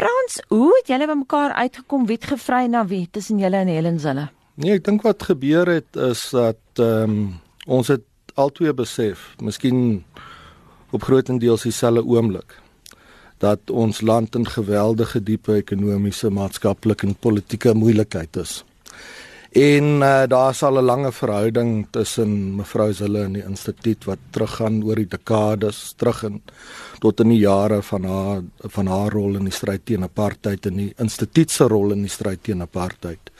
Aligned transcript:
Frans, 0.00 0.38
hoe 0.48 0.70
het 0.78 0.88
julle 0.88 1.04
by 1.10 1.14
mekaar 1.20 1.52
uitgekom 1.60 2.06
wie 2.08 2.16
het 2.16 2.30
gevry 2.30 2.62
na 2.72 2.86
wie 2.88 3.02
tussen 3.12 3.40
julle 3.42 3.58
en 3.60 3.68
Helen 3.68 3.98
Zille? 4.00 4.30
Nee, 4.56 4.78
ek 4.78 4.86
dink 4.86 5.02
wat 5.04 5.26
gebeur 5.28 5.68
het 5.68 5.98
is 6.08 6.22
dat 6.32 6.80
ehm 6.80 7.12
um, 7.18 7.18
ons 7.68 7.90
het 7.92 8.06
altyd 8.40 8.72
besef, 8.78 9.26
miskien 9.44 10.00
op 10.96 11.04
grootendeels 11.04 11.66
dieselfde 11.68 12.00
oomblik 12.08 12.56
dat 13.44 13.70
ons 13.70 14.00
land 14.00 14.34
in 14.40 14.48
geweldige 14.48 15.20
diepe 15.20 15.58
ekonomiese, 15.60 16.32
maatskaplike 16.32 17.06
en 17.06 17.14
politieke 17.16 17.74
moeilikheid 17.76 18.40
is. 18.40 18.62
En 19.50 19.84
uh, 19.98 20.22
daar 20.30 20.50
is 20.50 20.62
al 20.62 20.78
'n 20.78 20.84
lange 20.84 21.12
verhouding 21.12 21.86
tussen 21.90 22.54
mevrou 22.56 22.92
Zille 22.92 23.22
en 23.22 23.32
die 23.32 23.42
instituut 23.42 24.04
wat 24.04 24.18
teruggaan 24.30 24.84
oor 24.84 24.94
die 24.94 25.08
dekades, 25.08 25.92
terug 25.96 26.22
in 26.22 26.42
tot 27.00 27.20
in 27.20 27.28
die 27.28 27.38
jare 27.38 27.82
van 27.82 28.04
haar 28.04 28.42
van 28.58 28.86
haar 28.86 29.10
rol 29.10 29.36
in 29.36 29.44
die 29.44 29.52
stryd 29.52 29.84
teen 29.84 30.02
apartheid 30.02 30.66
en 30.66 30.76
die 30.76 30.92
instituut 30.98 31.50
se 31.50 31.64
rol 31.64 31.92
in 31.92 32.02
die 32.02 32.10
stryd 32.10 32.42
teen 32.42 32.62
apartheid. 32.62 33.30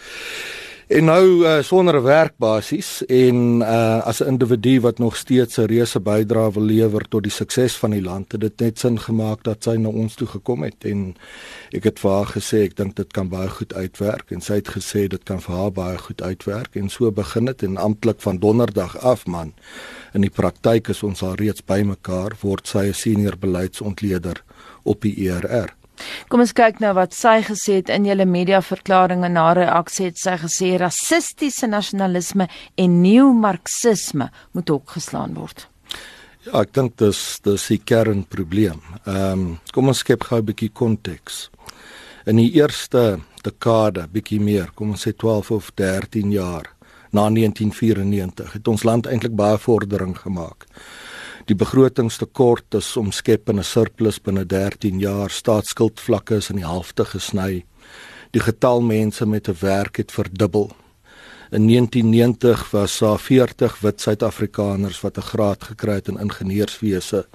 En 0.91 1.05
nou 1.05 1.47
uh, 1.47 1.63
sonder 1.63 1.95
'n 1.95 2.03
werkbasis 2.03 3.05
en 3.07 3.61
uh, 3.61 4.03
as 4.03 4.21
'n 4.23 4.27
individu 4.27 4.81
wat 4.81 4.99
nog 4.99 5.17
steeds 5.17 5.57
'n 5.57 5.65
reuse 5.65 6.01
bydrae 6.01 6.53
wil 6.53 6.63
lewer 6.63 7.09
tot 7.09 7.23
die 7.23 7.33
sukses 7.33 7.77
van 7.77 7.91
die 7.91 8.03
land, 8.03 8.33
het 8.33 8.41
dit 8.41 8.61
net 8.61 8.79
sin 8.79 9.01
gemaak 9.01 9.43
dat 9.43 9.63
sy 9.63 9.77
na 9.77 9.89
ons 9.89 10.15
toe 10.15 10.27
gekom 10.27 10.63
het 10.63 10.85
en 10.85 11.17
ek 11.71 11.85
het 11.85 11.99
vir 11.99 12.11
haar 12.11 12.27
gesê 12.27 12.63
ek 12.63 12.77
dink 12.77 12.97
dit 12.97 13.13
kan 13.13 13.29
baie 13.29 13.49
goed 13.49 13.75
uitwerk 13.75 14.31
en 14.31 14.41
sy 14.41 14.55
het 14.55 14.69
gesê 14.69 15.07
dit 15.07 15.23
kan 15.23 15.41
vir 15.41 15.55
haar 15.55 15.73
baie 15.73 15.99
goed 15.99 16.23
uitwerk 16.23 16.77
en 16.77 16.89
so 16.89 17.11
begin 17.11 17.45
dit 17.45 17.63
en 17.63 17.77
amptelik 17.77 18.21
van 18.21 18.39
donderdag 18.39 18.99
af 18.99 19.27
man 19.27 19.53
in 20.13 20.21
die 20.21 20.31
praktyk 20.31 20.89
is 20.89 21.03
ons 21.03 21.23
al 21.23 21.35
reeds 21.35 21.65
bymekaar 21.65 22.37
word 22.41 22.67
sy 22.67 22.87
'n 22.89 22.95
senior 22.95 23.39
beleidsontleder 23.39 24.43
op 24.83 25.01
die 25.01 25.29
ERR. 25.29 25.80
Kom 26.29 26.41
ons 26.41 26.53
kyk 26.57 26.81
nou 26.81 26.93
wat 26.95 27.15
sy 27.17 27.41
gesê 27.47 27.81
het 27.81 27.91
in 27.93 28.07
julle 28.09 28.27
mediaverklaring 28.27 29.25
en 29.25 29.37
haar 29.37 29.57
reaksie 29.57 30.07
het 30.11 30.19
sy 30.19 30.37
gesê 30.41 30.77
rassistiese 30.81 31.67
nasionalisme 31.67 32.49
en 32.77 33.01
nuwe-marxisme 33.03 34.31
moet 34.53 34.71
opgeslaan 34.71 35.35
word. 35.35 35.67
Ja, 36.47 36.63
ek 36.63 36.73
dink 36.73 36.97
dis 36.97 37.41
dis 37.45 37.67
die 37.69 37.81
kernprobleem. 37.85 38.81
Ehm 39.05 39.33
um, 39.33 39.59
kom 39.73 39.89
ons 39.93 40.01
skep 40.05 40.25
gou 40.25 40.41
'n 40.41 40.47
bietjie 40.47 40.73
konteks. 40.73 41.51
In 42.27 42.37
die 42.37 42.53
eerste 42.57 43.21
dekade, 43.43 44.07
bietjie 44.13 44.41
meer, 44.41 44.71
kom 44.75 44.91
ons 44.91 45.07
sê 45.07 45.13
12 45.13 45.51
of 45.51 45.71
13 45.75 46.33
jaar 46.33 46.69
na 47.11 47.29
1994 47.29 48.53
het 48.53 48.69
ons 48.69 48.85
land 48.85 49.07
eintlik 49.07 49.35
baie 49.35 49.59
vordering 49.59 50.17
gemaak. 50.19 50.67
Die 51.49 51.57
begrotingstekort 51.57 52.75
is 52.75 52.97
omskep 52.97 53.49
in 53.49 53.59
'n 53.59 53.65
surplus 53.65 54.19
binne 54.21 54.45
13 54.47 54.99
jaar. 54.99 55.31
Staatsskuldvlakke 55.31 56.37
is 56.37 56.51
in 56.51 56.57
die 56.57 56.67
helfte 56.67 57.05
gesny. 57.05 57.65
Die 58.31 58.41
getal 58.41 58.81
mense 58.81 59.27
met 59.27 59.49
'n 59.49 59.57
werk 59.61 59.97
het 59.97 60.13
verdubbel. 60.13 60.71
In 61.51 61.67
1990 61.67 62.71
was 62.71 62.99
daar 62.99 63.19
40 63.19 63.81
wit 63.81 64.01
Suid-Afrikaners 64.01 65.01
wat 65.01 65.17
'n 65.17 65.21
graad 65.21 65.65
gekry 65.65 65.95
het 65.95 66.09
in 66.09 66.19
ingenieurswese 66.19 67.27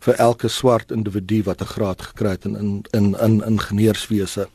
vir 0.00 0.14
elke 0.14 0.48
swart 0.48 0.90
individu 0.90 1.42
wat 1.42 1.60
'n 1.60 1.72
graad 1.74 2.02
gekry 2.02 2.28
het 2.28 2.44
in 2.44 2.56
in 2.56 2.84
in, 2.90 3.16
in 3.20 3.44
ingenieurswese. 3.44 4.48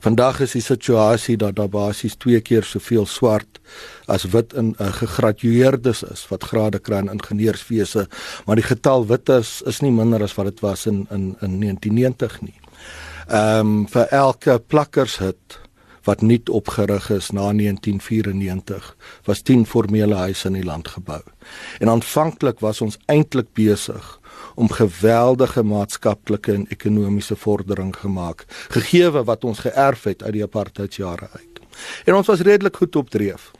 Vandag 0.00 0.40
is 0.40 0.52
die 0.52 0.62
situasie 0.62 1.36
dat 1.36 1.56
daar 1.56 1.68
basies 1.68 2.14
twee 2.14 2.40
keer 2.40 2.62
soveel 2.62 3.06
swart 3.06 3.60
as 4.06 4.24
wit 4.24 4.52
in 4.52 4.74
uh, 4.80 4.92
gegradueerdes 4.92 6.02
is 6.02 6.28
wat 6.28 6.44
grade 6.44 6.78
kry 6.78 6.98
in 6.98 7.12
ingenieurswese, 7.12 8.08
maar 8.46 8.56
die 8.56 8.64
getal 8.64 9.06
wites 9.06 9.62
is 9.62 9.80
nie 9.80 9.92
minder 9.92 10.22
as 10.22 10.34
wat 10.34 10.46
dit 10.46 10.60
was 10.60 10.86
in 10.86 11.06
in 11.10 11.36
in 11.40 11.60
1990 11.60 12.40
nie. 12.40 12.60
Ehm 13.28 13.58
um, 13.58 13.88
vir 13.88 14.06
elke 14.08 14.58
plakkershut 14.58 15.63
wat 16.04 16.20
nuut 16.22 16.48
opgerig 16.48 17.10
is 17.10 17.30
na 17.30 17.50
1994 17.52 18.96
was 19.24 19.42
10 19.42 19.66
formele 19.66 20.14
huise 20.14 20.46
in 20.48 20.58
die 20.58 20.64
land 20.64 20.88
gebou. 20.88 21.22
En 21.80 21.88
aanvanklik 21.88 22.60
was 22.60 22.80
ons 22.80 22.98
eintlik 23.06 23.52
besig 23.52 24.20
om 24.54 24.70
geweldige 24.70 25.62
maatskaplike 25.62 26.52
en 26.52 26.66
ekonomiese 26.68 27.36
vordering 27.36 27.94
gemaak, 27.96 28.44
gegee 28.70 29.10
wat 29.10 29.44
ons 29.44 29.64
geërf 29.66 30.04
het 30.04 30.22
uit 30.22 30.32
die 30.32 30.42
apartheidsjare 30.42 31.28
uit. 31.32 31.60
En 32.04 32.14
ons 32.14 32.26
was 32.26 32.40
redelik 32.40 32.76
goed 32.76 32.96
op 32.96 33.10
dreef. 33.10 33.50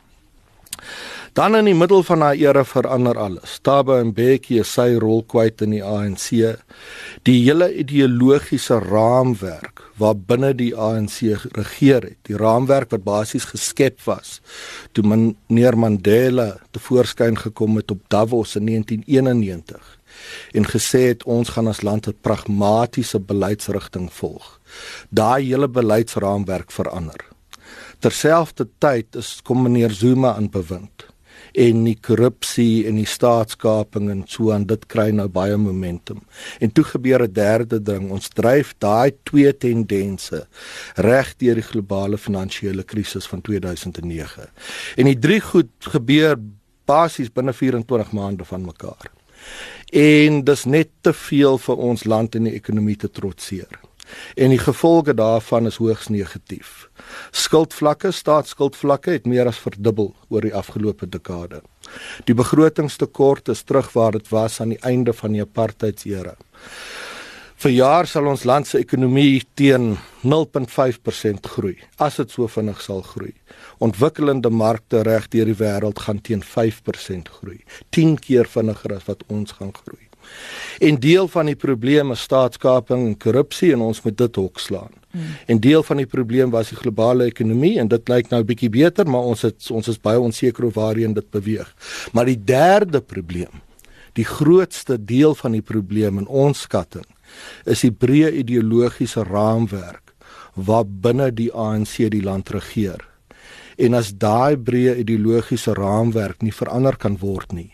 Dan 1.35 1.57
in 1.59 1.67
die 1.67 1.75
middel 1.75 2.03
van 2.07 2.21
haar 2.23 2.39
era 2.39 2.63
verander 2.65 3.19
alles. 3.19 3.59
Taba 3.63 3.99
en 3.99 4.13
Bekkie 4.15 4.63
sy 4.63 4.93
rol 5.03 5.25
kwyt 5.27 5.65
in 5.67 5.75
die 5.75 5.83
ANC. 5.83 6.29
Die 7.27 7.41
hele 7.43 7.73
ideologiese 7.75 8.79
raamwerk 8.79 9.84
waar 10.01 10.17
binne 10.17 10.53
die 10.55 10.73
ANC 10.77 11.21
regeer 11.55 12.03
het, 12.03 12.19
die 12.29 12.37
raamwerk 12.37 12.91
wat 12.95 13.05
basies 13.07 13.47
geskep 13.51 14.01
was 14.09 14.41
toe 14.93 15.05
meneer 15.07 15.79
Mandela 15.79 16.55
te 16.71 16.83
voorskyn 16.83 17.39
gekom 17.39 17.77
het 17.77 17.91
op 17.95 18.03
Davos 18.09 18.57
in 18.59 18.67
1991 18.67 19.93
en 20.55 20.67
gesê 20.71 21.07
het 21.13 21.25
ons 21.25 21.49
gaan 21.55 21.69
as 21.71 21.83
land 21.83 22.07
'n 22.09 22.17
pragmatiese 22.21 23.21
beleidsrigting 23.21 24.13
volg. 24.13 24.61
Daai 25.11 25.45
hele 25.47 25.69
beleidsraamwerk 25.69 26.71
verander. 26.71 27.21
Terselfdertyd 27.99 29.17
is 29.17 29.41
kom 29.43 29.63
meneer 29.63 29.91
Zuma 29.91 30.35
aan 30.35 30.51
bewind 30.51 31.14
en 31.55 31.85
die 31.87 31.97
korrupsie 32.03 32.85
en 32.89 32.99
die 32.99 33.09
staatskaping 33.09 34.11
en 34.11 34.25
so 34.27 34.51
aan 34.55 34.67
dit 34.67 34.87
kry 34.91 35.11
nou 35.15 35.29
baie 35.31 35.57
momentum. 35.57 36.23
En 36.61 36.73
toe 36.73 36.85
gebeur 36.85 37.23
'n 37.23 37.33
derde 37.33 37.83
ding, 37.83 38.11
ons 38.11 38.29
dryf 38.29 38.75
daai 38.79 39.13
twee 39.23 39.53
tendense 39.57 40.47
reg 40.97 41.37
deur 41.37 41.55
die 41.55 41.69
globale 41.71 42.19
finansiële 42.19 42.83
krisis 42.83 43.27
van 43.27 43.41
2009. 43.41 44.51
En 44.97 45.05
die 45.05 45.19
drie 45.19 45.41
goed 45.41 45.71
gebeur 45.79 46.39
basies 46.85 47.33
binne 47.33 47.53
24 47.53 48.13
maande 48.13 48.45
van 48.45 48.65
mekaar 48.65 49.11
en 49.95 50.45
dis 50.45 50.65
net 50.65 50.91
te 51.07 51.13
veel 51.13 51.59
vir 51.59 51.83
ons 51.89 52.05
land 52.05 52.35
en 52.35 52.49
die 52.49 52.57
ekonomie 52.59 52.97
te 52.99 53.11
trotseer. 53.11 53.84
En 54.37 54.53
die 54.53 54.61
gevolge 54.61 55.15
daarvan 55.15 55.67
is 55.67 55.77
hoogs 55.77 56.09
negatief. 56.09 56.89
Skuldvlakke, 57.31 58.13
staatsskuldvlakke 58.13 59.17
het 59.17 59.27
meer 59.27 59.49
as 59.51 59.63
verdubbel 59.63 60.15
oor 60.29 60.45
die 60.45 60.55
afgelope 60.55 61.09
dekade. 61.09 61.63
Die 62.29 62.35
begrotingstekort 62.35 63.49
is 63.49 63.63
terug 63.63 63.93
waar 63.93 64.13
dit 64.13 64.29
was 64.29 64.61
aan 64.61 64.75
die 64.75 64.83
einde 64.83 65.13
van 65.13 65.33
die 65.37 65.43
apartheidsera. 65.43 66.37
Vir 67.65 67.73
jaar 67.73 68.05
sal 68.05 68.27
ons 68.29 68.43
land 68.45 68.67
se 68.69 68.77
ekonomie 68.83 69.41
teen 69.57 69.95
0.5% 70.21 71.47
groei, 71.55 71.79
as 71.97 72.19
dit 72.21 72.35
so 72.35 72.49
vinnig 72.51 72.83
sal 72.85 73.01
groei. 73.07 73.33
Ontwikkelende 73.85 74.51
markte 74.53 75.01
reg 75.07 75.31
deur 75.33 75.49
die 75.49 75.57
wêreld 75.63 76.03
gaan 76.05 76.21
teen 76.21 76.45
5% 76.45 77.31
groei, 77.39 77.63
10 77.97 78.19
keer 78.27 78.51
vinniger 78.51 78.99
as 78.99 79.09
wat 79.09 79.25
ons 79.33 79.57
gaan 79.57 79.73
groei. 79.73 80.04
En 80.81 80.99
deel 81.01 81.29
van 81.29 81.47
die 81.47 81.59
probleem 81.59 82.13
is 82.15 82.25
staatskaping 82.27 83.07
en 83.07 83.19
korrupsie 83.19 83.73
en 83.73 83.85
ons 83.87 84.03
moet 84.05 84.17
dit 84.19 84.37
hokslaan. 84.37 84.93
Hmm. 85.15 85.35
En 85.47 85.61
deel 85.61 85.83
van 85.83 86.03
die 86.03 86.09
probleem 86.11 86.51
was 86.51 86.73
die 86.73 86.79
globale 86.79 87.29
ekonomie 87.31 87.79
en 87.79 87.89
dit 87.89 88.09
lyk 88.09 88.31
nou 88.33 88.43
bietjie 88.45 88.71
beter, 88.75 89.07
maar 89.07 89.31
ons 89.31 89.45
het 89.47 89.71
ons 89.71 89.89
is 89.89 90.01
baie 90.01 90.21
onseker 90.21 90.67
oor 90.67 90.75
waarheen 90.75 91.15
dit 91.15 91.31
beweeg. 91.31 91.71
Maar 92.13 92.31
die 92.33 92.41
derde 92.45 93.01
probleem, 93.01 93.63
die 94.19 94.27
grootste 94.27 94.99
deel 94.99 95.35
van 95.35 95.55
die 95.55 95.63
probleem 95.63 96.19
in 96.23 96.27
ons 96.27 96.67
skatting 96.67 97.07
is 97.67 97.83
die 97.83 97.91
breë 97.91 98.31
ideologiese 98.45 99.25
raamwerk 99.27 100.15
wat 100.55 100.91
binne 101.03 101.33
die 101.35 101.51
ANC 101.51 101.97
die 102.13 102.23
land 102.23 102.53
regeer. 102.55 103.01
En 103.75 103.97
as 103.99 104.13
daai 104.15 104.55
breë 104.55 105.01
ideologiese 105.03 105.75
raamwerk 105.75 106.43
nie 106.47 106.55
verander 106.55 106.95
kan 106.97 107.19
word 107.19 107.53
nie, 107.53 107.73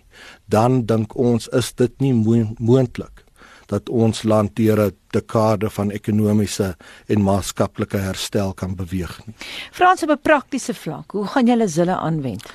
dan 0.50 0.84
dink 0.86 1.16
ons 1.16 1.48
is 1.56 1.72
dit 1.78 2.00
nie 2.02 2.14
moontlik 2.58 3.24
dat 3.70 3.88
ons 3.88 4.22
land 4.26 4.50
deur 4.58 4.80
'n 4.86 4.96
dekade 5.14 5.70
van 5.70 5.90
ekonomiese 5.90 6.76
en 7.06 7.22
maatskaplike 7.22 7.98
herstel 7.98 8.52
kan 8.54 8.74
beweeg 8.74 9.26
nie. 9.26 9.34
Frans 9.70 10.02
op 10.02 10.10
'n 10.10 10.22
praktiese 10.22 10.74
vlak, 10.74 11.12
hoe 11.12 11.26
gaan 11.26 11.46
julle 11.46 11.68
hulle 11.68 11.96
aanwend? 11.96 12.52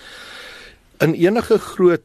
In 0.99 1.13
enige 1.13 1.57
groot 1.57 2.03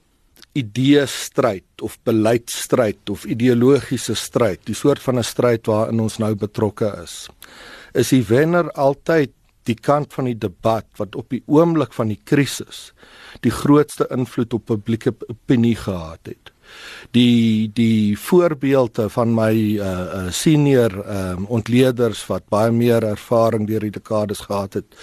idee 0.53 1.07
stryd 1.07 1.83
of 1.83 1.99
beleidsstryd 2.03 3.11
of 3.11 3.25
ideologiese 3.25 4.15
stryd, 4.15 4.61
die 4.67 4.75
soort 4.75 5.03
van 5.03 5.19
'n 5.19 5.25
stryd 5.25 5.67
waarin 5.67 6.01
ons 6.01 6.19
nou 6.19 6.35
betrokke 6.35 7.03
is. 7.03 7.29
Is 7.95 8.09
die 8.09 8.25
wenner 8.25 8.71
altyd 8.73 9.31
die 9.71 9.79
kant 9.79 10.15
van 10.17 10.31
die 10.31 10.39
debat 10.39 10.87
wat 11.01 11.17
op 11.19 11.31
die 11.35 11.43
oomblik 11.47 11.95
van 11.97 12.13
die 12.13 12.21
krisis 12.25 12.91
die 13.45 13.55
grootste 13.55 14.09
invloed 14.15 14.55
op 14.57 14.67
publieke 14.71 15.15
opinie 15.29 15.77
gehad 15.79 16.35
het. 16.35 16.55
die 17.11 17.71
die 17.75 18.19
voorbeelde 18.19 19.09
van 19.11 19.33
my 19.35 19.53
uh, 19.53 19.87
uh 19.87 20.21
senior 20.31 20.93
um 21.15 21.47
ontleeders 21.59 22.23
wat 22.29 22.47
baie 22.53 22.71
meer 22.71 23.05
ervaring 23.07 23.67
deur 23.69 23.83
die 23.87 23.95
dekades 23.97 24.45
gehad 24.47 24.79
het 24.79 24.99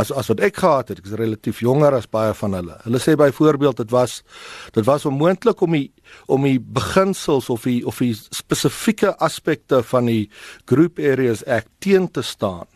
as 0.00 0.12
as 0.12 0.30
wat 0.32 0.40
ek 0.40 0.62
gehad 0.62 0.88
het. 0.88 1.02
Ek 1.02 1.10
is 1.10 1.18
relatief 1.20 1.60
jonger 1.60 1.94
as 1.98 2.08
baie 2.08 2.32
van 2.40 2.56
hulle. 2.56 2.78
Hulle 2.86 3.02
sê 3.02 3.16
byvoorbeeld 3.20 3.84
dit 3.84 3.92
was 3.92 4.22
dit 4.72 4.86
was 4.86 5.06
onmoontlik 5.06 5.60
om 5.60 5.76
die 5.76 5.90
om 6.26 6.48
die 6.48 6.58
beginsels 6.60 7.50
of 7.50 7.68
die 7.68 7.84
of 7.86 8.00
die 8.00 8.14
spesifieke 8.16 9.16
aspekte 9.18 9.82
van 9.92 10.08
die 10.08 10.30
Group 10.64 10.98
Areas 10.98 11.44
Act 11.44 11.68
teen 11.78 12.08
te 12.10 12.22
staan 12.22 12.68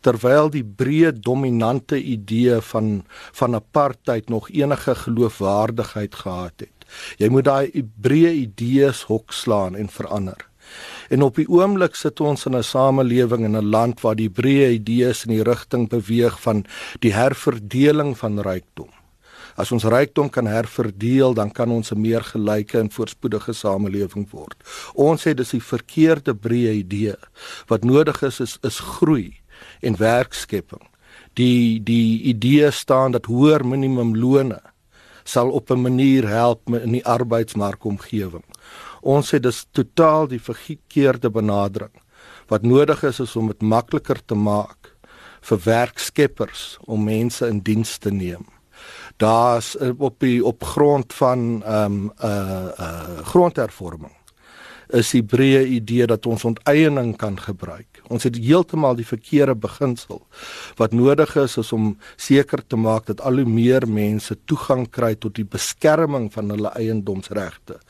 terwyl 0.00 0.50
die 0.50 0.64
breë 0.64 1.12
dominante 1.20 1.98
idee 2.02 2.60
van 2.72 3.04
van 3.32 3.54
apartheid 3.54 4.28
nog 4.28 4.50
enige 4.50 4.94
geloofwaardigheid 4.94 6.14
gehad 6.14 6.66
het. 6.66 6.76
Jy 7.18 7.28
moet 7.28 7.44
daai 7.44 7.84
breë 8.00 8.32
idees 8.46 9.02
hokslaan 9.10 9.76
en 9.76 9.88
verander. 9.88 10.46
En 11.08 11.22
op 11.22 11.38
die 11.38 11.46
oomblik 11.48 11.94
sit 11.94 12.20
ons 12.20 12.46
in 12.46 12.56
'n 12.56 12.62
samelewing 12.62 13.44
in 13.44 13.56
'n 13.56 13.70
land 13.70 14.00
waar 14.00 14.16
die 14.16 14.30
breë 14.30 14.70
idees 14.80 15.24
in 15.24 15.32
die 15.32 15.42
rigting 15.42 15.88
beweeg 15.88 16.40
van 16.40 16.64
die 17.00 17.12
herverdeling 17.12 18.18
van 18.18 18.40
rykdom. 18.40 18.90
As 19.56 19.72
ons 19.72 19.84
rykdom 19.84 20.30
kan 20.30 20.46
herverdeel, 20.46 21.34
dan 21.34 21.50
kan 21.50 21.70
ons 21.70 21.92
'n 21.92 22.00
meer 22.00 22.22
gelyke 22.22 22.78
en 22.78 22.90
voorspoedige 22.90 23.52
samelewing 23.52 24.30
word. 24.30 24.56
Ons 24.94 25.26
sê 25.26 25.34
dis 25.34 25.50
die 25.50 25.62
verkeerde 25.62 26.34
breë 26.34 26.72
idee. 26.72 27.16
Wat 27.66 27.84
nodig 27.84 28.22
is 28.22 28.40
is 28.40 28.58
is 28.62 28.78
groei 28.78 29.40
en 29.80 29.96
werkskepping. 29.96 30.82
Die 31.34 31.82
die 31.82 32.22
idee 32.22 32.70
staan 32.70 33.12
dat 33.12 33.26
hoër 33.26 33.66
minimumlone 33.66 34.60
sal 35.24 35.50
op 35.50 35.70
'n 35.70 35.80
manier 35.80 36.28
help 36.28 36.74
in 36.74 36.92
die 36.92 37.06
arbeidsmarkomgewing. 37.06 38.44
Ons 39.00 39.34
sê 39.34 39.38
dis 39.40 39.66
totaal 39.70 40.28
die 40.28 40.40
verkeerde 40.40 41.30
benadering. 41.30 41.94
Wat 42.48 42.62
nodig 42.62 43.02
is 43.02 43.20
is 43.20 43.36
om 43.36 43.46
dit 43.46 43.62
makliker 43.62 44.24
te 44.24 44.34
maak 44.34 44.96
vir 45.40 45.58
werkskeppers 45.64 46.78
om 46.84 47.04
mense 47.04 47.46
in 47.46 47.60
diens 47.60 47.98
te 47.98 48.10
neem. 48.10 48.46
Daar's 49.16 49.76
eh, 49.76 49.90
op 49.98 50.20
die 50.20 50.44
op 50.44 50.64
grond 50.64 51.12
van 51.12 51.62
ehm 51.64 51.84
um, 51.84 52.12
'n 52.18 52.26
uh, 52.26 52.68
uh, 52.80 53.18
grondhervorming 53.24 54.14
is 54.86 55.10
die 55.10 55.22
breë 55.22 55.64
idee 55.66 56.06
dat 56.06 56.26
ons 56.26 56.44
onteiening 56.44 57.16
kan 57.16 57.40
gebruik 57.40 57.95
Ons 58.12 58.26
het 58.28 58.36
heeltemal 58.38 58.96
die 58.98 59.06
verkeerde 59.06 59.56
beginsel. 59.58 60.22
Wat 60.78 60.94
nodig 60.94 61.34
is 61.42 61.56
is 61.58 61.72
om 61.74 61.94
seker 62.16 62.62
te 62.66 62.78
maak 62.78 63.06
dat 63.10 63.20
al 63.20 63.40
hoe 63.42 63.48
meer 63.50 63.86
mense 63.88 64.36
toegang 64.46 64.86
kry 64.90 65.14
tot 65.14 65.34
die 65.38 65.46
beskerming 65.46 66.28
van 66.34 66.52
hulle 66.54 66.72
eiendomsregte 66.78 67.80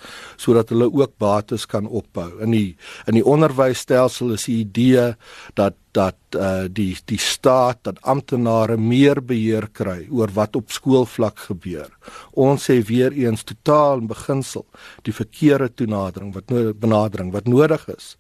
sodat 0.40 0.70
hulle 0.72 0.88
ook 0.92 1.16
bates 1.18 1.66
kan 1.66 1.86
opbou. 1.86 2.28
In 2.44 2.54
die 2.54 2.76
in 3.06 3.18
die 3.18 3.24
onderwysstelsel 3.26 4.32
is 4.36 4.46
die 4.48 4.60
idee 4.64 5.12
dat 5.54 5.76
dat 5.96 6.37
uh 6.37 6.66
die 6.69 6.93
die 7.08 7.20
staat 7.20 7.78
dat 7.88 8.00
amptenare 8.02 8.76
meer 8.76 9.22
beheer 9.25 9.69
kry 9.72 10.06
oor 10.12 10.32
wat 10.37 10.56
op 10.56 10.72
skoolvlak 10.75 11.38
gebeur. 11.48 11.88
Ons 12.32 12.69
sê 12.69 12.81
weer 12.84 13.16
eens 13.16 13.44
totaal 13.48 14.04
in 14.04 14.10
beginsel 14.10 14.66
die 15.08 15.14
verkeerde 15.16 15.70
toenadering 15.72 16.34
wat 16.34 16.52
nou 16.52 16.72
benadering 16.72 17.32
wat 17.32 17.48
nodig 17.48 17.88
is 17.96 18.14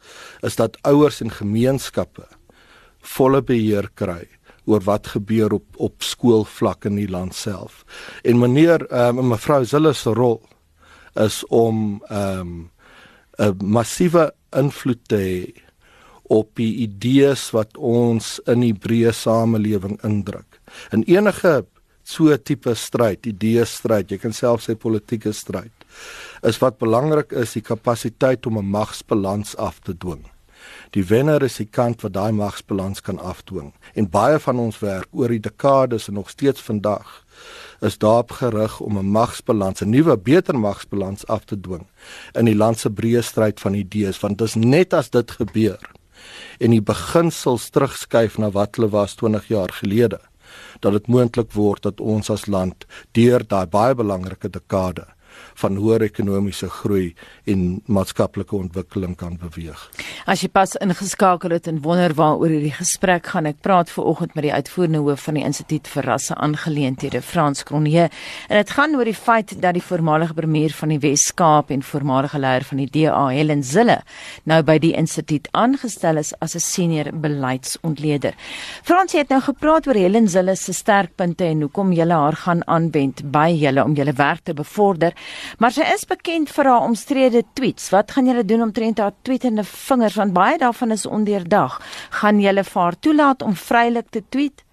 is 0.46 0.56
dat 0.56 0.80
ouers 0.88 1.20
en 1.20 1.32
gemeenskappe 1.32 2.26
volle 3.16 3.42
beheer 3.42 3.90
kry 3.94 4.24
oor 4.66 4.82
wat 4.86 5.12
gebeur 5.14 5.52
op 5.60 5.80
op 5.88 6.02
skoolvlak 6.02 6.88
in 6.88 6.96
die 6.98 7.10
land 7.10 7.34
self. 7.34 7.84
En 8.24 8.40
meneer 8.40 8.86
um, 8.90 9.28
mevrou 9.30 9.64
Zille 9.64 9.92
se 9.94 10.14
rol 10.14 10.40
is 11.14 11.44
om 11.48 12.02
ehm 12.08 12.40
um, 12.40 12.56
'n 13.36 13.56
massiewe 13.60 14.32
invloed 14.56 15.00
te 15.08 15.16
hê 15.16 15.65
op 16.28 16.54
die 16.58 16.74
idees 16.86 17.50
wat 17.54 17.76
ons 17.76 18.36
in 18.46 18.60
die 18.60 18.74
breë 18.74 19.12
samelewing 19.14 19.98
indruk. 20.06 20.60
In 20.92 21.04
enige 21.06 21.64
so 22.06 22.36
tipe 22.36 22.74
stryd, 22.74 23.26
idee 23.26 23.64
stryd, 23.66 24.10
jy 24.10 24.18
kan 24.22 24.32
self 24.32 24.62
sê 24.62 24.76
politieke 24.78 25.32
stryd, 25.34 25.72
is 26.46 26.60
wat 26.62 26.78
belangrik 26.78 27.32
is 27.32 27.56
die 27.58 27.64
kapasiteit 27.64 28.46
om 28.46 28.58
'n 28.58 28.70
magsbalans 28.70 29.56
af 29.56 29.80
te 29.80 29.94
dwing. 29.94 30.24
Die 30.94 31.04
wenner 31.04 31.42
is 31.42 31.58
die 31.60 31.68
kant 31.70 32.02
wat 32.04 32.14
daai 32.16 32.32
magsbalans 32.32 33.02
kan 33.04 33.18
afdwing. 33.18 33.72
En 33.94 34.10
baie 34.10 34.38
van 34.38 34.58
ons 34.58 34.78
werk 34.82 35.08
oor 35.12 35.28
die 35.28 35.42
dekades 35.42 36.08
en 36.08 36.14
nog 36.14 36.30
steeds 36.30 36.62
vandag 36.62 37.22
is 37.84 37.98
daarop 37.98 38.30
gerig 38.30 38.80
om 38.80 38.98
'n 38.98 39.10
magsbalans, 39.10 39.82
'n 39.82 39.90
nuwe 39.90 40.16
beter 40.16 40.58
magsbalans 40.58 41.26
af 41.26 41.44
te 41.44 41.60
dwing 41.60 41.86
in 42.32 42.44
die 42.44 42.56
land 42.56 42.78
se 42.78 42.90
breë 42.90 43.22
stryd 43.22 43.60
van 43.60 43.74
idees, 43.74 44.20
want 44.20 44.38
dit 44.38 44.46
is 44.48 44.54
net 44.54 44.94
as 44.94 45.10
dit 45.10 45.30
gebeur 45.30 45.95
en 46.58 46.70
die 46.74 46.82
beginsels 46.82 47.70
terugskuif 47.70 48.38
na 48.38 48.50
wat 48.54 48.76
hulle 48.76 48.90
was 48.94 49.16
20 49.20 49.48
jaar 49.52 49.72
gelede 49.80 50.20
dat 50.80 50.92
dit 50.92 51.08
moontlik 51.08 51.52
word 51.52 51.82
dat 51.82 52.00
ons 52.00 52.30
as 52.30 52.46
land 52.46 52.86
deur 53.18 53.44
daai 53.44 53.66
baie 53.66 53.94
belangrike 53.94 54.48
dekade 54.52 55.06
van 55.54 55.76
hoër 55.76 56.02
ekonomiese 56.02 56.68
groei 56.68 57.14
en 57.44 57.82
maatskaplike 57.86 58.56
ontwikkeling 58.56 59.16
kan 59.16 59.36
beweeg. 59.40 59.80
As 60.26 60.42
jy 60.42 60.48
pas 60.52 60.74
ingeskakel 60.82 61.54
het 61.56 61.66
en 61.70 61.80
wonder 61.84 62.14
waaroor 62.14 62.52
hierdie 62.52 62.74
gesprek 62.76 63.26
gaan, 63.32 63.46
ek 63.46 63.62
praat 63.64 63.90
ver 63.90 64.04
oggend 64.04 64.34
met 64.34 64.46
die 64.48 64.52
uitvoerende 64.52 65.02
hoof 65.06 65.26
van 65.28 65.38
die 65.38 65.44
Instituut 65.46 65.88
vir 65.88 66.08
Rasse 66.10 66.34
Aangeleenthede, 66.34 67.22
Frans 67.22 67.62
Cronje, 67.66 68.08
en 68.48 68.56
dit 68.60 68.70
gaan 68.76 68.96
oor 68.96 69.08
die 69.08 69.16
feit 69.16 69.54
dat 69.62 69.76
die 69.76 69.84
voormalige 69.84 70.34
premier 70.34 70.74
van 70.76 70.94
die 70.94 71.00
Wes-Kaap 71.02 71.70
en 71.70 71.82
voormalige 71.82 72.38
leier 72.38 72.66
van 72.68 72.82
die 72.82 72.88
DA, 72.90 73.26
Helen 73.28 73.62
Zille, 73.64 74.00
nou 74.44 74.60
by 74.66 74.78
die 74.82 74.94
instituut 74.98 75.48
aangestel 75.52 76.18
is 76.22 76.34
as 76.40 76.56
'n 76.56 76.60
senior 76.60 77.10
beleidsontleder. 77.12 78.34
Frans 78.82 79.12
het 79.12 79.28
nou 79.28 79.40
gepraat 79.40 79.86
oor 79.86 79.94
Helen 79.94 80.28
Zille 80.28 80.56
se 80.56 80.72
sterkpunte 80.72 81.44
en 81.44 81.60
hoekom 81.60 81.92
jy 81.92 82.06
haar 82.10 82.36
gaan 82.36 82.62
aanwend 82.66 83.22
by 83.32 83.50
julle 83.54 83.84
om 83.84 83.94
julle 83.94 84.12
werk 84.12 84.44
te 84.44 84.54
bevorder. 84.54 85.12
Maar 85.58 85.72
sy 85.72 85.86
is 85.94 86.04
bekend 86.04 86.50
vir 86.50 86.70
haar 86.70 86.86
omstrede 86.86 87.42
tweets. 87.58 87.90
Wat 87.94 88.10
gaan 88.10 88.26
julle 88.26 88.44
doen 88.44 88.62
om 88.62 88.72
trend 88.72 88.98
haar 88.98 89.14
tweetende 89.22 89.64
vingers 89.64 90.14
want 90.14 90.32
baie 90.32 90.58
daarvan 90.58 90.90
is 90.90 91.06
ondeurdag. 91.06 91.80
Gaan 92.20 92.40
julle 92.40 92.64
vir 92.64 92.82
haar 92.82 92.98
toelaat 93.00 93.42
om 93.42 93.56
vrylik 93.56 94.10
te 94.10 94.22
tweet? 94.28 94.64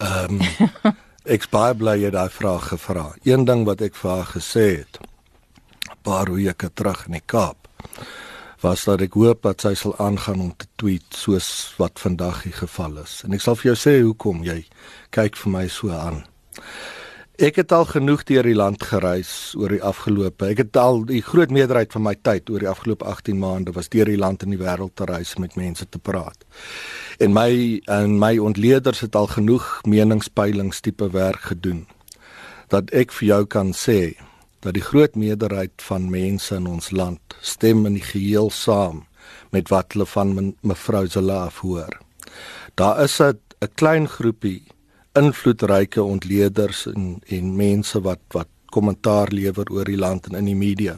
Ehm 0.00 0.40
um, 0.40 0.94
ek 1.34 1.48
baie 1.50 1.74
bly 1.74 1.96
jy 2.02 2.10
daai 2.12 2.28
vraag 2.28 2.68
gevra. 2.74 3.06
Een 3.24 3.44
ding 3.48 3.64
wat 3.64 3.80
ek 3.80 3.94
vir 3.96 4.10
haar 4.10 4.30
gesê 4.34 4.66
het 4.84 4.98
'n 5.00 5.98
paar 6.02 6.32
weke 6.32 6.70
terug 6.74 7.06
in 7.06 7.12
die 7.12 7.26
Kaap 7.26 7.64
was 8.64 8.84
dat 8.84 9.02
ek 9.04 9.16
hoop 9.18 9.42
dat 9.44 9.60
sy 9.60 9.74
sal 9.76 9.92
aangaan 10.00 10.40
om 10.40 10.52
te 10.56 10.66
tweet 10.80 11.04
soos 11.12 11.74
wat 11.76 12.00
vandag 12.00 12.42
die 12.42 12.56
geval 12.56 13.02
is. 13.02 13.20
En 13.24 13.36
ek 13.36 13.44
sal 13.44 13.58
vir 13.60 13.72
jou 13.72 13.76
sê 13.76 13.94
hoekom 14.00 14.44
jy 14.44 14.64
kyk 15.10 15.36
vir 15.36 15.52
my 15.52 15.66
so 15.68 15.92
aan. 15.92 16.24
Ek 17.34 17.56
het 17.58 17.72
al 17.74 17.82
genoeg 17.90 18.20
deur 18.28 18.46
die 18.46 18.54
land 18.54 18.78
gereis 18.86 19.56
oor 19.58 19.72
die 19.74 19.82
afgelope. 19.82 20.46
Ek 20.52 20.60
het 20.62 20.76
al 20.78 21.00
die 21.08 21.18
groot 21.18 21.50
meerderheid 21.50 21.90
van 21.90 22.04
my 22.06 22.12
tyd 22.22 22.46
oor 22.46 22.62
die 22.62 22.68
afgelope 22.70 23.02
18 23.10 23.40
maande 23.42 23.72
was 23.74 23.88
deur 23.90 24.06
die 24.06 24.20
land 24.20 24.44
en 24.46 24.52
die 24.54 24.60
wêreld 24.60 24.94
te 24.94 25.08
reis 25.10 25.32
met 25.42 25.56
mense 25.58 25.82
te 25.90 25.98
praat. 25.98 26.46
En 27.18 27.34
my 27.34 27.80
en 27.90 28.20
my 28.22 28.38
ontleeders 28.38 29.02
het 29.02 29.18
al 29.18 29.26
genoeg 29.32 29.66
meningspeilings 29.82 30.78
tipe 30.86 31.08
werk 31.10 31.50
gedoen 31.50 31.88
dat 32.70 32.94
ek 32.94 33.10
vir 33.18 33.26
jou 33.26 33.40
kan 33.50 33.74
sê 33.74 34.14
dat 34.62 34.78
die 34.78 34.86
groot 34.86 35.18
meerderheid 35.18 35.82
van 35.88 36.06
mense 36.10 36.54
in 36.54 36.70
ons 36.70 36.92
land 36.94 37.34
stem 37.42 37.82
in 37.90 37.98
die 37.98 38.06
geheel 38.12 38.52
saam 38.54 39.08
met 39.50 39.74
wat 39.74 39.98
hulle 39.98 40.06
van 40.06 40.54
mevrou 40.62 41.08
Zala 41.10 41.50
hoor. 41.58 41.98
Daar 42.78 43.02
is 43.02 43.18
'n 43.20 43.34
klein 43.74 44.06
groepie 44.08 44.62
invloedryke 45.18 46.02
ontleeders 46.02 46.86
en 46.90 47.20
en 47.28 47.56
mense 47.56 48.00
wat 48.00 48.22
wat 48.36 48.50
kommentaar 48.74 49.30
lewer 49.30 49.70
oor 49.70 49.86
die 49.86 49.98
land 49.98 50.26
en 50.26 50.38
in 50.38 50.48
die 50.50 50.58
media 50.58 50.96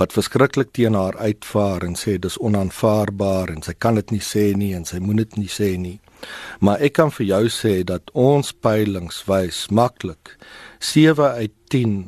wat 0.00 0.12
verskriklik 0.16 0.74
teen 0.76 0.96
haar 0.98 1.16
uitvaar 1.16 1.86
en 1.86 1.96
sê 1.96 2.18
dis 2.20 2.36
onaanvaarbaar 2.48 3.54
en 3.54 3.64
sy 3.64 3.74
kan 3.84 3.96
dit 4.00 4.12
nie 4.14 4.24
sê 4.24 4.50
nie 4.62 4.74
en 4.76 4.84
sy 4.88 5.00
moet 5.04 5.22
dit 5.22 5.38
nie 5.40 5.52
sê 5.52 5.70
nie. 5.80 5.96
Maar 6.60 6.82
ek 6.86 6.96
kan 6.98 7.12
vir 7.14 7.26
jou 7.30 7.42
sê 7.54 7.74
dat 7.86 8.12
ons 8.28 8.52
peilings 8.66 9.22
wys 9.30 9.64
maklik 9.80 10.36
7 10.92 11.32
uit 11.40 11.56
10 11.74 11.98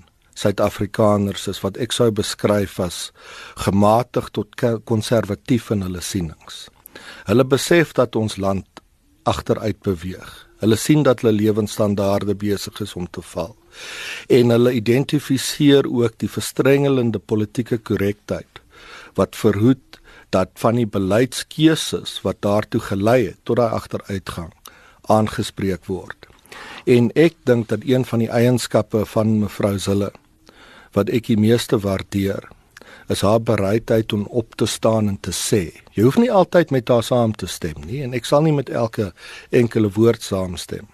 Suid-Afrikaners 0.41 1.49
is 1.53 1.59
wat 1.65 1.77
ek 1.85 1.93
sou 1.93 2.09
beskryf 2.17 2.79
as 2.81 3.01
gematig 3.61 4.31
tot 4.37 4.63
konservatief 4.89 5.69
in 5.75 5.85
hulle 5.85 6.01
sienings. 6.01 6.69
Hulle 7.29 7.45
besef 7.45 7.93
dat 7.99 8.17
ons 8.17 8.39
land 8.41 8.85
agteruit 9.29 9.83
beweeg 9.85 10.50
Hulle 10.61 10.77
sien 10.77 11.03
dat 11.07 11.23
hulle 11.23 11.33
lewensstandaarde 11.37 12.35
besig 12.37 12.81
is 12.85 12.95
om 12.95 13.07
te 13.11 13.23
val. 13.33 13.55
En 14.29 14.53
hulle 14.53 14.73
identifiseer 14.77 15.89
ook 15.89 16.19
die 16.21 16.31
verstrengelende 16.31 17.19
politieke 17.19 17.79
korrektheid 17.79 18.61
wat 19.19 19.37
verhoed 19.37 19.99
dat 20.31 20.51
van 20.63 20.79
die 20.79 20.87
beleidskeuses 20.87 22.21
wat 22.23 22.43
daartoe 22.47 22.81
gelei 22.81 23.21
het 23.27 23.39
tot 23.45 23.59
daai 23.59 23.75
agteruitgang 23.75 24.53
aangespreek 25.11 25.89
word. 25.91 26.29
En 26.87 27.11
ek 27.19 27.37
dink 27.49 27.69
dat 27.69 27.85
een 27.87 28.05
van 28.07 28.23
die 28.23 28.31
eienskappe 28.31 29.05
van 29.07 29.39
mevrou 29.43 29.77
Zille 29.79 30.13
wat 30.95 31.11
ek 31.11 31.31
die 31.31 31.39
meeste 31.39 31.79
waardeer 31.79 32.47
is 33.11 33.25
haar 33.27 33.41
bereidheid 33.43 34.13
om 34.13 34.27
op 34.31 34.55
te 34.55 34.67
staan 34.67 35.09
en 35.09 35.19
te 35.21 35.35
sê. 35.35 35.65
Jy 35.97 36.07
hoef 36.07 36.19
nie 36.21 36.31
altyd 36.31 36.71
met 36.71 36.89
haar 36.89 37.03
saam 37.07 37.35
te 37.35 37.49
stem 37.51 37.83
nie 37.87 38.05
en 38.07 38.15
ek 38.15 38.29
sal 38.29 38.47
nie 38.47 38.55
met 38.55 38.71
elke 38.71 39.11
enkele 39.51 39.91
woord 39.97 40.23
saamstem. 40.23 40.87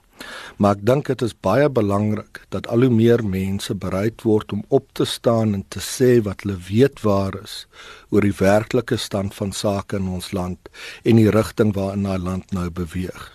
Maar 0.56 0.78
ek 0.78 0.84
dink 0.88 1.08
dit 1.10 1.22
is 1.26 1.34
baie 1.44 1.68
belangrik 1.68 2.40
dat 2.54 2.68
al 2.72 2.86
hoe 2.86 2.92
meer 2.92 3.20
mense 3.20 3.74
bereid 3.76 4.24
word 4.24 4.54
om 4.56 4.62
op 4.78 4.86
te 4.96 5.04
staan 5.04 5.52
en 5.58 5.64
te 5.68 5.82
sê 5.84 6.16
wat 6.24 6.44
hulle 6.44 6.56
weet 6.70 7.02
waar 7.04 7.36
is 7.42 7.56
oor 8.08 8.24
die 8.24 8.36
werklike 8.38 8.96
stand 8.96 9.36
van 9.36 9.52
sake 9.52 10.00
in 10.00 10.08
ons 10.18 10.30
land 10.32 10.70
en 11.04 11.20
die 11.20 11.28
rigting 11.36 11.74
waarin 11.76 12.08
daai 12.08 12.22
land 12.30 12.56
nou 12.56 12.70
beweeg. 12.80 13.26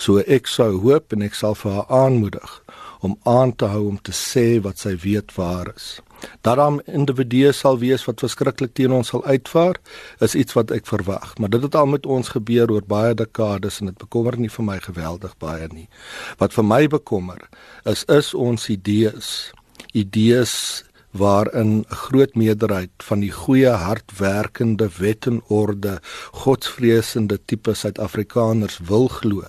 So 0.00 0.24
ek 0.24 0.48
sou 0.48 0.70
hoop 0.86 1.12
en 1.12 1.28
ek 1.28 1.36
sal 1.36 1.58
vir 1.64 1.76
haar 1.76 1.92
aanmoedig 2.00 2.56
om 3.04 3.18
aan 3.28 3.52
te 3.52 3.68
hou 3.68 3.84
om 3.90 4.00
te 4.00 4.16
sê 4.16 4.46
wat 4.64 4.80
sy 4.80 4.96
weet 5.04 5.36
waar 5.36 5.74
is 5.76 5.98
dat 6.40 6.56
daar 6.56 6.80
individue 6.86 7.52
sal 7.52 7.78
wees 7.78 8.04
wat 8.04 8.20
verskriklik 8.20 8.74
teen 8.74 8.92
ons 8.92 9.12
sal 9.12 9.24
uitvaar 9.24 9.78
is 10.24 10.34
iets 10.34 10.56
wat 10.58 10.70
ek 10.70 10.86
verwag. 10.86 11.34
Maar 11.38 11.50
dit 11.54 11.62
het 11.62 11.74
al 11.74 11.86
met 11.86 12.06
ons 12.06 12.34
gebeur 12.34 12.70
oor 12.70 12.86
baie 12.86 13.14
dekades 13.14 13.80
en 13.80 13.90
dit 13.92 13.98
bekommer 13.98 14.38
nie 14.38 14.50
vir 14.52 14.64
my 14.64 14.78
geweldig 14.80 15.34
baie 15.42 15.68
nie. 15.72 15.88
Wat 16.38 16.54
vir 16.56 16.64
my 16.64 16.86
bekommer 16.86 17.48
is 17.84 18.04
is 18.08 18.34
ons 18.34 18.68
idees. 18.68 19.52
Idees 19.92 20.84
waarin 21.12 21.84
'n 21.84 21.84
groot 21.88 22.34
meerderheid 22.34 22.90
van 22.96 23.20
die 23.20 23.30
goeie 23.30 23.68
hardwerkende 23.68 24.88
wet 24.98 25.26
en 25.26 25.42
orde 25.48 26.00
godsvreesende 26.32 27.38
tipe 27.44 27.74
Suid-Afrikaners 27.74 28.78
wil 28.78 29.08
glo. 29.08 29.44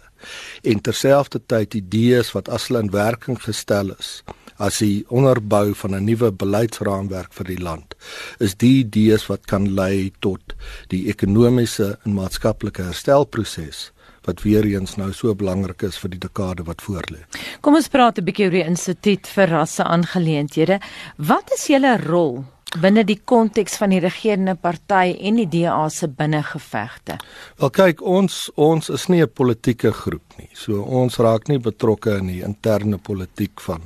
En 0.62 0.82
terselfdertyd 0.82 1.74
idees 1.74 2.32
wat 2.32 2.50
as 2.50 2.68
hulle 2.68 2.80
in 2.80 2.92
werking 2.92 3.42
gestel 3.44 3.92
is 4.00 4.24
as 4.64 4.80
die 4.80 5.04
onderbou 5.10 5.74
van 5.76 5.96
'n 5.96 6.06
nuwe 6.06 6.32
beleidsraamwerk 6.32 7.34
vir 7.34 7.46
die 7.46 7.60
land 7.60 7.96
is 8.40 8.56
die 8.56 8.80
idees 8.84 9.28
wat 9.28 9.46
kan 9.46 9.74
lei 9.76 10.12
tot 10.20 10.56
die 10.90 11.08
ekonomiese 11.14 11.98
en 12.06 12.14
maatskaplike 12.14 12.84
herstelproses 12.84 13.92
wat 14.26 14.42
weer 14.42 14.66
eens 14.66 14.96
nou 14.96 15.12
so 15.14 15.36
belangrik 15.36 15.84
is 15.84 15.98
vir 15.98 16.10
die 16.10 16.20
dekade 16.20 16.64
wat 16.64 16.82
voorlê. 16.82 17.26
Kom 17.62 17.76
ons 17.76 17.88
praat 17.88 18.18
'n 18.20 18.26
bietjie 18.26 18.46
oor 18.46 18.52
die 18.52 18.70
instituut 18.74 19.28
vir 19.28 19.48
rasse 19.48 19.84
aangeleenthede. 19.84 20.80
Wat 21.18 21.52
is 21.54 21.68
julle 21.68 21.98
rol 21.98 22.46
binne 22.82 23.04
die 23.06 23.20
konteks 23.26 23.78
van 23.78 23.94
die 23.94 24.02
regerende 24.02 24.56
party 24.56 25.14
en 25.22 25.38
die 25.42 25.48
DA 25.50 25.90
se 25.90 26.08
binnengevegte. 26.08 27.20
Wel 27.62 27.70
kyk, 27.70 28.02
ons 28.02 28.50
ons 28.56 28.90
is 28.90 29.08
nie 29.10 29.22
'n 29.22 29.30
politieke 29.30 29.92
groep 29.92 30.38
nie. 30.38 30.50
So 30.54 30.82
ons 30.82 31.18
raak 31.18 31.48
nie 31.48 31.60
betrokke 31.60 32.18
in 32.18 32.28
die 32.28 32.42
interne 32.42 32.98
politiek 32.98 33.62
van 33.62 33.82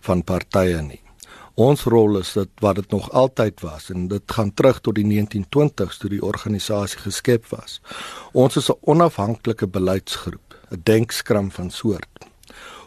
van 0.00 0.22
partye 0.22 0.82
nie. 0.82 1.00
Ons 1.54 1.84
rol 1.84 2.18
is 2.18 2.32
dit 2.32 2.48
wat 2.60 2.76
dit 2.76 2.90
nog 2.90 3.10
altyd 3.10 3.60
was 3.60 3.90
en 3.90 4.08
dit 4.08 4.22
gaan 4.26 4.54
terug 4.54 4.80
tot 4.80 4.94
die 4.94 5.04
1920s 5.04 5.98
toe 5.98 6.10
die 6.10 6.22
organisasie 6.22 6.98
geskep 6.98 7.46
was. 7.50 7.80
Ons 8.32 8.56
is 8.56 8.70
'n 8.70 8.78
onafhanklike 8.80 9.66
beleidsgroep, 9.66 10.54
'n 10.70 10.80
denkskram 10.82 11.50
van 11.50 11.70
soort. 11.70 12.26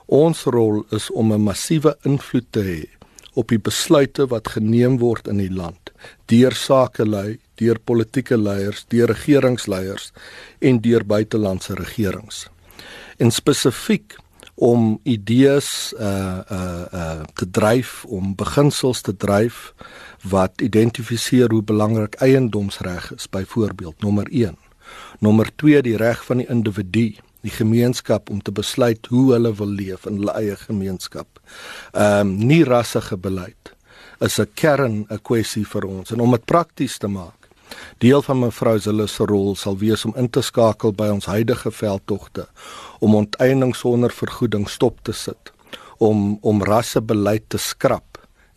Ons 0.05 0.43
rol 0.43 0.85
is 0.91 1.11
om 1.11 1.31
'n 1.31 1.43
massiewe 1.43 1.97
invloed 2.03 2.51
te 2.51 2.59
hê 2.59 2.97
op 3.37 3.51
die 3.53 3.61
besluite 3.61 4.25
wat 4.31 4.49
geneem 4.55 4.97
word 5.01 5.29
in 5.29 5.41
die 5.41 5.53
land 5.53 5.91
deur 6.29 6.53
sakelei, 6.53 7.39
deur 7.57 7.79
politieke 7.79 8.37
leiers, 8.37 8.83
deur 8.91 9.09
regeringsleiers 9.13 10.11
en 10.59 10.81
deur 10.83 11.05
buitelandse 11.07 11.77
regerings. 11.79 12.45
En 13.17 13.31
spesifiek 13.33 14.17
om 14.57 14.99
idees 15.05 15.93
uh 15.99 16.41
uh 16.49 16.85
uh 16.93 17.23
te 17.37 17.45
dryf 17.45 18.05
om 18.05 18.33
beginsels 18.35 19.03
te 19.05 19.13
dryf 19.13 19.73
wat 20.25 20.61
identifiseer 20.65 21.53
hoe 21.53 21.61
belangrik 21.61 22.17
eiendomsreg 22.25 23.11
is 23.13 23.29
byvoorbeeld 23.29 24.01
nommer 24.01 24.25
1 24.31 24.57
nommer 25.19 25.51
2 25.55 25.81
die 25.85 25.97
reg 25.97 26.25
van 26.25 26.41
die 26.41 26.49
individu 26.49 27.05
die 27.45 27.53
gemeenskap 27.53 28.29
om 28.29 28.41
te 28.41 28.51
besluit 28.51 29.07
hoe 29.11 29.33
hulle 29.33 29.53
wil 29.55 29.73
leef 29.79 30.05
in 30.09 30.21
hulle 30.21 30.35
eie 30.39 30.55
gemeenskap. 30.67 31.27
Ehm 31.93 32.27
um, 32.27 32.35
nie 32.47 32.63
rassige 32.63 33.17
beleid 33.17 33.73
is 34.19 34.39
'n 34.39 34.47
kern 34.53 35.05
'n 35.09 35.19
kwessie 35.21 35.65
vir 35.65 35.85
ons 35.85 36.11
en 36.11 36.19
om 36.19 36.31
dit 36.31 36.45
prakties 36.45 36.97
te 36.97 37.07
maak. 37.07 37.49
Deel 37.97 38.21
van 38.21 38.39
mevrou 38.39 38.79
Zille 38.79 39.07
se 39.07 39.23
rol 39.23 39.55
sal 39.55 39.77
wees 39.77 40.05
om 40.05 40.13
in 40.15 40.29
te 40.29 40.41
skakel 40.41 40.91
by 40.91 41.07
ons 41.07 41.25
huidige 41.25 41.71
veldtogte 41.71 42.47
om 42.99 43.15
onteiening 43.15 43.75
sonder 43.75 44.11
vergoeding 44.11 44.69
stop 44.69 45.03
te 45.03 45.13
sit, 45.13 45.51
om 45.97 46.37
om 46.41 46.63
rassebeleid 46.63 47.49
te 47.49 47.57
skrap 47.57 48.06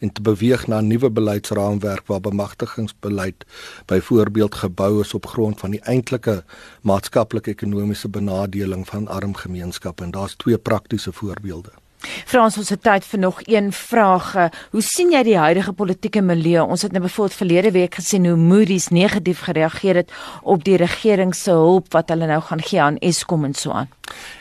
en 0.01 0.13
te 0.13 0.23
beweeg 0.23 0.67
na 0.67 0.81
'n 0.81 0.87
nuwe 0.87 1.11
beleidsraamwerk 1.11 2.07
waar 2.07 2.21
bemagtigingsbeleid 2.21 3.45
byvoorbeeld 3.87 4.55
gebou 4.55 5.01
is 5.01 5.15
op 5.15 5.27
grond 5.27 5.61
van 5.61 5.71
die 5.71 5.81
eintlike 5.81 6.45
maatskaplike 6.81 7.51
ekonomiese 7.51 8.09
benadeling 8.09 8.89
van 8.89 9.09
arm 9.09 9.35
gemeenskappe 9.35 10.05
en 10.05 10.11
daar's 10.11 10.35
twee 10.35 10.59
praktiese 10.59 11.13
voorbeelde. 11.13 11.71
Frans, 12.01 12.57
ons 12.57 12.69
het 12.73 12.81
tyd 12.83 13.05
vir 13.05 13.21
nog 13.21 13.41
een 13.45 13.73
vraag. 13.73 14.33
Hoe 14.73 14.83
sien 14.83 15.13
jy 15.13 15.21
die 15.27 15.37
huidige 15.37 15.73
politieke 15.77 16.23
milieu? 16.25 16.63
Ons 16.63 16.83
het 16.83 16.93
nou 16.93 17.03
bijvoorbeeld 17.05 17.37
verlede 17.37 17.71
week 17.71 17.95
gesien 17.95 18.27
hoe 18.27 18.37
Moody's 18.37 18.89
negatief 18.89 19.41
gereageer 19.45 20.01
het 20.01 20.13
op 20.43 20.65
die 20.65 20.77
regering 20.81 21.35
se 21.35 21.51
hulp 21.51 21.93
wat 21.93 22.09
hulle 22.09 22.27
nou 22.27 22.41
gaan 22.41 22.63
gee 22.63 22.81
aan 22.83 22.97
Eskom 22.99 23.45
en 23.45 23.55
so 23.55 23.71
aan. 23.71 23.91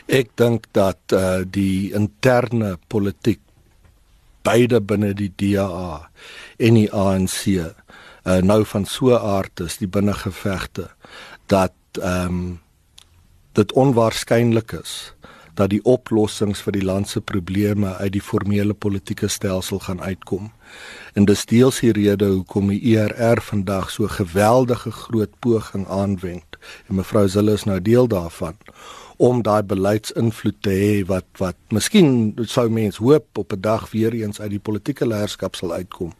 Ek 0.06 0.32
dink 0.40 0.66
dat 0.72 1.12
uh, 1.12 1.42
die 1.44 1.92
interne 1.92 2.78
politiek 2.88 3.40
beide 4.42 4.80
binne 4.80 5.12
die 5.14 5.32
DA 5.36 6.10
en 6.58 6.74
die 6.74 6.88
ANC 6.92 7.46
uh, 7.50 7.70
nou 8.42 8.64
van 8.64 8.84
so 8.84 9.16
aard 9.16 9.60
is 9.60 9.78
die 9.82 9.88
binnengevegte 9.88 10.90
dat 11.46 11.76
ehm 12.00 12.26
um, 12.26 12.58
dit 13.58 13.72
onwaarskynlik 13.72 14.72
is 14.72 15.12
dat 15.58 15.72
die 15.72 15.82
oplossings 15.84 16.62
vir 16.64 16.76
die 16.78 16.84
land 16.86 17.08
se 17.10 17.20
probleme 17.20 17.92
uit 17.98 18.12
die 18.14 18.22
formele 18.22 18.74
politieke 18.74 19.28
stelsel 19.28 19.80
gaan 19.84 20.00
uitkom. 20.00 20.52
En 21.18 21.26
dis 21.28 21.44
deels 21.50 21.80
die 21.84 21.92
rede 21.92 22.30
hoekom 22.30 22.70
die 22.72 22.94
ERR 22.94 23.42
vandag 23.42 23.90
so 23.90 24.08
geweldige 24.08 24.92
groot 25.02 25.32
poging 25.44 25.88
aanwend 25.88 26.58
en 26.88 27.00
mevrou 27.02 27.26
Zille 27.28 27.58
is 27.58 27.66
nou 27.68 27.80
deel 27.82 28.08
daarvan 28.08 28.56
om 29.20 29.42
daai 29.44 29.62
beleidsinvloed 29.68 30.58
te 30.64 30.72
hê 30.72 30.92
wat 31.08 31.28
wat 31.42 31.58
miskien 31.76 32.32
sou 32.48 32.68
mens 32.72 33.00
hoop 33.04 33.38
op 33.42 33.52
'n 33.52 33.60
dag 33.60 33.90
weer 33.90 34.14
eens 34.16 34.40
uit 34.40 34.50
die 34.50 34.66
politieke 34.68 35.06
leierskap 35.06 35.56
sal 35.56 35.72
uitkom. 35.72 36.14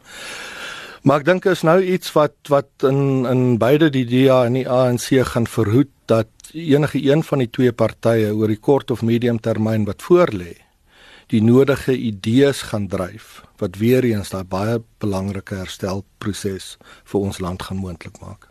Maar 1.01 1.19
ek 1.19 1.25
dink 1.25 1.45
is 1.45 1.63
nou 1.65 1.81
iets 1.81 2.11
wat 2.13 2.35
wat 2.47 2.69
in 2.85 3.25
in 3.25 3.57
beide 3.57 3.89
die 3.89 4.05
DA 4.05 4.45
en 4.45 4.53
die 4.53 4.69
ANC 4.69 5.25
gaan 5.33 5.47
verhoed 5.47 5.89
dat 6.05 6.27
enige 6.53 7.01
een 7.01 7.23
van 7.23 7.39
die 7.39 7.49
twee 7.49 7.71
partye 7.71 8.35
oor 8.35 8.47
die 8.47 8.59
kort 8.59 8.91
of 8.91 9.01
medium 9.01 9.39
termyn 9.39 9.85
wat 9.85 10.03
voorlê 10.03 10.53
die 11.27 11.41
nodige 11.41 11.97
idees 11.97 12.61
gaan 12.61 12.87
dryf 12.87 13.41
wat 13.57 13.77
weer 13.81 14.03
eens 14.03 14.29
daai 14.29 14.43
baie 14.43 14.77
belangrike 14.99 15.55
herstelproses 15.55 16.77
vir 17.03 17.19
ons 17.19 17.39
land 17.39 17.63
gaan 17.63 17.77
moontlik 17.77 18.21
maak. 18.21 18.50